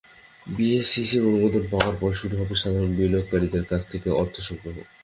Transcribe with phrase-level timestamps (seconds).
[0.45, 4.75] বিএসইসির অনুমোদন পাওয়ার পর শুরু হবে সাধারণ বিনিয়োগকারীদের কাছ থেকে অর্থ সংগ্রহ।